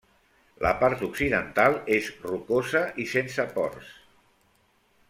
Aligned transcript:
La 0.65 0.71
part 0.83 1.03
occidental 1.07 1.77
és 1.99 2.09
rocosa 2.25 2.83
i 3.05 3.09
sense 3.13 3.47
ports. 3.61 3.97